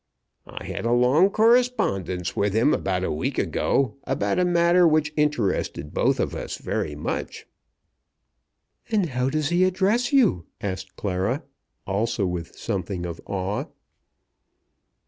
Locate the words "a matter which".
4.39-5.13